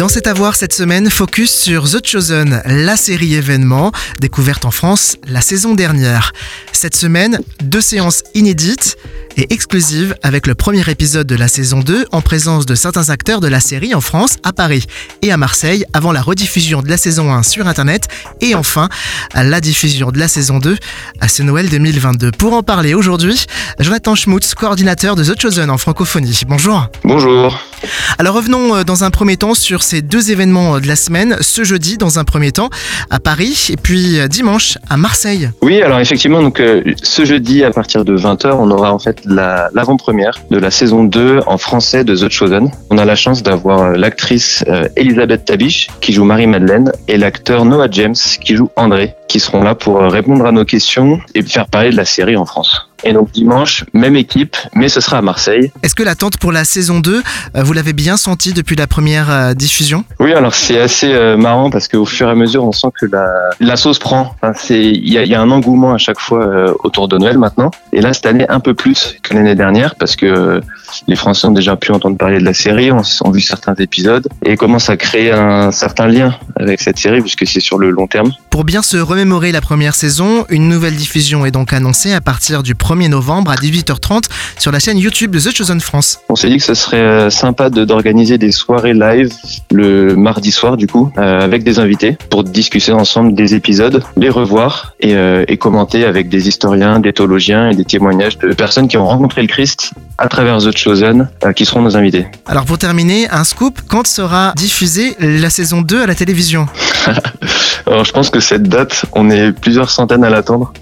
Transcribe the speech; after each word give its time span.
Dans 0.00 0.08
cet 0.08 0.26
avoir 0.26 0.56
cette 0.56 0.72
semaine, 0.72 1.10
focus 1.10 1.54
sur 1.54 1.84
The 1.86 1.98
Chosen, 2.02 2.62
la 2.64 2.96
série 2.96 3.34
événement, 3.34 3.92
découverte 4.18 4.64
en 4.64 4.70
France 4.70 5.18
la 5.28 5.42
saison 5.42 5.74
dernière. 5.74 6.32
Cette 6.72 6.96
semaine, 6.96 7.38
deux 7.62 7.82
séances 7.82 8.22
inédites 8.34 8.96
et 9.36 9.52
exclusives 9.52 10.14
avec 10.22 10.46
le 10.46 10.54
premier 10.54 10.88
épisode 10.88 11.26
de 11.26 11.34
la 11.34 11.48
saison 11.48 11.80
2 11.80 12.06
en 12.12 12.22
présence 12.22 12.64
de 12.64 12.74
certains 12.74 13.10
acteurs 13.10 13.40
de 13.40 13.48
la 13.48 13.60
série 13.60 13.94
en 13.94 14.00
France, 14.00 14.38
à 14.42 14.54
Paris 14.54 14.86
et 15.20 15.32
à 15.32 15.36
Marseille 15.36 15.84
avant 15.92 16.12
la 16.12 16.22
rediffusion 16.22 16.80
de 16.80 16.88
la 16.88 16.96
saison 16.96 17.30
1 17.30 17.42
sur 17.42 17.66
Internet 17.66 18.08
et 18.40 18.54
enfin 18.54 18.88
la 19.34 19.60
diffusion 19.60 20.12
de 20.12 20.18
la 20.18 20.28
saison 20.28 20.60
2 20.60 20.78
à 21.20 21.28
ce 21.28 21.42
Noël 21.42 21.68
2022. 21.68 22.30
Pour 22.30 22.54
en 22.54 22.62
parler 22.62 22.94
aujourd'hui, 22.94 23.44
Jonathan 23.78 24.14
Schmutz, 24.14 24.54
coordinateur 24.54 25.14
de 25.14 25.24
The 25.24 25.38
Chosen 25.38 25.68
en 25.68 25.76
francophonie. 25.76 26.40
Bonjour. 26.48 26.88
Bonjour. 27.04 27.69
Alors 28.18 28.34
revenons 28.34 28.76
euh, 28.76 28.84
dans 28.84 29.04
un 29.04 29.10
premier 29.10 29.36
temps 29.36 29.54
sur 29.54 29.82
ces 29.82 30.02
deux 30.02 30.30
événements 30.30 30.76
euh, 30.76 30.80
de 30.80 30.86
la 30.86 30.96
semaine. 30.96 31.36
Ce 31.40 31.64
jeudi, 31.64 31.96
dans 31.96 32.18
un 32.18 32.24
premier 32.24 32.52
temps, 32.52 32.70
à 33.10 33.18
Paris, 33.18 33.68
et 33.70 33.76
puis 33.76 34.18
euh, 34.18 34.28
dimanche, 34.28 34.78
à 34.88 34.96
Marseille. 34.96 35.50
Oui, 35.62 35.80
alors 35.82 36.00
effectivement, 36.00 36.42
donc 36.42 36.62
ce 37.02 37.24
jeudi, 37.24 37.64
à 37.64 37.70
partir 37.70 38.04
de 38.04 38.16
20h, 38.16 38.52
on 38.58 38.70
aura 38.70 38.92
en 38.92 38.98
fait 38.98 39.22
l'avant-première 39.24 40.40
de 40.50 40.58
la 40.58 40.70
saison 40.70 41.04
2 41.04 41.40
en 41.46 41.58
français 41.58 42.04
de 42.04 42.14
The 42.14 42.28
Chosen. 42.28 42.70
On 42.90 42.98
a 42.98 43.04
la 43.04 43.16
chance 43.16 43.42
d'avoir 43.42 43.90
l'actrice 43.92 44.64
Elisabeth 44.96 45.44
Tabiche, 45.44 45.88
qui 46.00 46.12
joue 46.12 46.24
Marie-Madeleine, 46.24 46.92
et 47.08 47.16
l'acteur 47.16 47.64
Noah 47.64 47.88
James, 47.90 48.14
qui 48.14 48.56
joue 48.56 48.70
André, 48.76 49.14
qui 49.28 49.40
seront 49.40 49.62
là 49.62 49.74
pour 49.74 50.00
répondre 50.00 50.44
à 50.44 50.52
nos 50.52 50.64
questions 50.64 51.20
et 51.34 51.42
faire 51.42 51.66
parler 51.66 51.90
de 51.90 51.96
la 51.96 52.04
série 52.04 52.36
en 52.36 52.44
France. 52.44 52.89
Et 53.04 53.12
donc 53.12 53.30
dimanche, 53.32 53.84
même 53.92 54.16
équipe, 54.16 54.56
mais 54.74 54.88
ce 54.88 55.00
sera 55.00 55.18
à 55.18 55.22
Marseille. 55.22 55.72
Est-ce 55.82 55.94
que 55.94 56.02
l'attente 56.02 56.36
pour 56.38 56.52
la 56.52 56.64
saison 56.64 57.00
2, 57.00 57.22
euh, 57.56 57.62
vous 57.62 57.72
l'avez 57.72 57.92
bien 57.92 58.16
senti 58.16 58.52
depuis 58.52 58.76
la 58.76 58.86
première 58.86 59.30
euh, 59.30 59.54
diffusion? 59.54 60.04
Oui, 60.18 60.32
alors 60.32 60.54
c'est 60.54 60.80
assez 60.80 61.12
euh, 61.12 61.36
marrant 61.36 61.70
parce 61.70 61.88
qu'au 61.88 62.04
fur 62.04 62.28
et 62.28 62.30
à 62.30 62.34
mesure, 62.34 62.64
on 62.64 62.72
sent 62.72 62.88
que 62.98 63.06
la, 63.06 63.32
la 63.60 63.76
sauce 63.76 63.98
prend. 63.98 64.34
Enfin, 64.42 64.74
il 64.74 65.08
y 65.08 65.18
a, 65.18 65.24
y 65.24 65.34
a, 65.34 65.40
un 65.40 65.50
engouement 65.50 65.94
à 65.94 65.98
chaque 65.98 66.20
fois 66.20 66.74
autour 66.84 67.08
de 67.08 67.16
Noël 67.18 67.38
maintenant. 67.38 67.70
Et 67.92 68.00
là, 68.00 68.12
cette 68.12 68.26
année, 68.26 68.46
un 68.48 68.60
peu 68.60 68.74
plus 68.74 69.16
que 69.22 69.34
l'année 69.34 69.54
dernière 69.54 69.94
parce 69.94 70.16
que 70.16 70.60
les 71.06 71.16
Français 71.16 71.46
ont 71.46 71.52
déjà 71.52 71.76
pu 71.76 71.92
entendre 71.92 72.16
parler 72.16 72.38
de 72.38 72.44
la 72.44 72.54
série, 72.54 72.92
ont, 72.92 73.02
ont 73.24 73.30
vu 73.30 73.40
certains 73.40 73.74
épisodes 73.74 74.26
et 74.44 74.56
commencent 74.56 74.90
à 74.90 74.96
créer 74.96 75.32
un 75.32 75.70
certain 75.70 76.06
lien 76.06 76.34
avec 76.56 76.80
cette 76.80 76.98
série 76.98 77.20
puisque 77.20 77.46
c'est 77.46 77.60
sur 77.60 77.78
le 77.78 77.90
long 77.90 78.06
terme. 78.06 78.32
Pour 78.50 78.64
bien 78.64 78.82
se 78.82 78.96
remémorer 78.96 79.52
la 79.52 79.60
première 79.60 79.94
saison, 79.94 80.44
une 80.48 80.68
nouvelle 80.68 80.96
diffusion 80.96 81.46
est 81.46 81.50
donc 81.50 81.72
annoncée 81.72 82.12
à 82.12 82.20
partir 82.20 82.62
du 82.62 82.74
1er 82.90 83.08
novembre 83.08 83.52
à 83.52 83.54
18h30 83.54 84.24
sur 84.58 84.72
la 84.72 84.80
chaîne 84.80 84.98
YouTube 84.98 85.30
de 85.30 85.38
The 85.38 85.56
Chosen 85.56 85.80
France. 85.80 86.18
On 86.28 86.34
s'est 86.34 86.48
dit 86.48 86.56
que 86.56 86.64
ce 86.64 86.74
serait 86.74 86.96
euh, 86.96 87.30
sympa 87.30 87.70
d'organiser 87.70 88.36
des 88.36 88.50
soirées 88.50 88.94
live 88.94 89.32
le 89.70 90.16
mardi 90.16 90.50
soir 90.50 90.76
du 90.76 90.88
coup 90.88 91.12
euh, 91.16 91.40
avec 91.40 91.62
des 91.62 91.78
invités 91.78 92.18
pour 92.30 92.42
discuter 92.42 92.90
ensemble 92.90 93.34
des 93.34 93.54
épisodes, 93.54 94.02
les 94.16 94.28
revoir 94.28 94.94
et, 94.98 95.14
euh, 95.14 95.44
et 95.46 95.56
commenter 95.56 96.04
avec 96.04 96.28
des 96.28 96.48
historiens, 96.48 96.98
des 96.98 97.12
théologiens 97.12 97.70
et 97.70 97.76
des 97.76 97.84
témoignages 97.84 98.38
de 98.38 98.52
personnes 98.54 98.88
qui 98.88 98.96
ont 98.96 99.06
rencontré 99.06 99.42
le 99.42 99.48
Christ 99.48 99.92
à 100.18 100.28
travers 100.28 100.58
The 100.58 100.76
Chosen 100.76 101.28
qui 101.54 101.64
seront 101.64 101.82
nos 101.82 101.96
invités. 101.96 102.26
Alors 102.46 102.64
pour 102.64 102.78
terminer, 102.78 103.28
un 103.30 103.44
scoop, 103.44 103.80
quand 103.88 104.06
sera 104.06 104.52
diffusée 104.56 105.16
la 105.20 105.48
saison 105.48 105.80
2 105.80 106.02
à 106.02 106.06
la 106.06 106.14
télévision? 106.14 106.66
Alors 107.86 108.04
je 108.04 108.12
pense 108.12 108.30
que 108.30 108.40
cette 108.40 108.64
date, 108.64 109.04
on 109.12 109.30
est 109.30 109.52
plusieurs 109.52 109.90
centaines 109.90 110.24
à 110.24 110.30
l'attendre. 110.30 110.72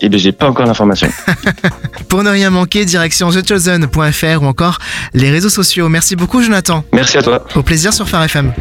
Et 0.00 0.08
bien 0.08 0.18
j'ai 0.18 0.32
pas 0.32 0.46
encore 0.46 0.66
l'information. 0.66 1.08
Pour 2.08 2.22
ne 2.22 2.30
rien 2.30 2.50
manquer, 2.50 2.84
direction 2.84 3.30
thechosen.fr 3.30 4.42
ou 4.42 4.46
encore 4.46 4.78
les 5.14 5.30
réseaux 5.30 5.48
sociaux. 5.48 5.88
Merci 5.88 6.16
beaucoup 6.16 6.42
Jonathan. 6.42 6.84
Merci 6.92 7.18
à 7.18 7.22
toi. 7.22 7.44
Au 7.54 7.62
plaisir 7.62 7.92
sur 7.92 8.08
Phare 8.08 8.24
FM. 8.24 8.52